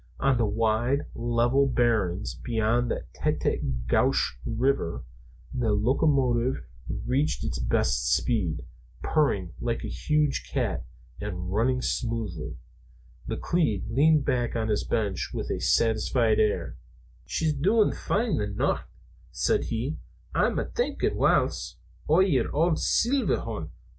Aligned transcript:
On 0.19 0.35
the 0.35 0.47
wide 0.47 1.05
level 1.13 1.67
barrens 1.67 2.33
beyond 2.33 2.89
the 2.89 3.03
Tête 3.15 3.43
á 3.61 3.85
Gouche 3.85 4.33
River 4.43 5.03
the 5.53 5.73
locomotive 5.73 6.63
reached 7.05 7.43
its 7.43 7.59
best 7.59 8.11
speed, 8.11 8.65
purring 9.03 9.53
like 9.61 9.83
a 9.83 9.87
huge 9.89 10.49
cat 10.51 10.87
and 11.19 11.53
running 11.53 11.83
smoothly. 11.83 12.57
McLeod 13.29 13.91
leaned 13.91 14.25
back 14.25 14.55
on 14.55 14.69
his 14.69 14.83
bench 14.83 15.29
with 15.35 15.51
a 15.51 15.59
satisfied 15.59 16.39
air. 16.39 16.77
"She's 17.27 17.53
doin' 17.53 17.91
fine, 17.91 18.37
the 18.37 18.47
nicht," 18.47 18.81
said 19.29 19.65
he. 19.65 19.97
"Ah'm 20.33 20.59
thinkin', 20.73 21.13
whiles, 21.15 21.77
o' 22.09 22.21
yer 22.21 22.49
auld 22.49 22.77
Seelverhorrns. 22.79 23.69